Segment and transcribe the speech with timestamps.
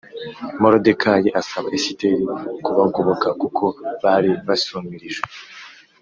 [0.61, 2.25] Moridekayi asaba Esiteri
[2.65, 3.63] kubagoboka kuko
[4.03, 5.27] bari basumirijwe